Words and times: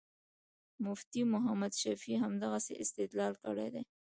مفتي 0.85 1.21
محمد 1.33 1.73
شفیع 1.81 2.17
همدغسې 2.25 2.73
استدلال 2.83 3.33
کړی 3.43 3.67
دی. 3.73 3.83